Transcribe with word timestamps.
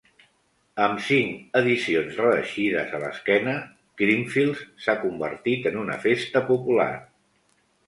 Amb 0.85 1.01
cinc 1.07 1.59
edicions 1.59 2.17
reeixides 2.21 2.95
a 2.97 3.03
l'esquena, 3.03 3.55
Creamfields 4.03 4.65
s'ha 4.87 4.99
convertit 5.05 5.71
en 5.73 5.81
una 5.85 6.01
festa 6.09 6.45
popular. 6.51 6.91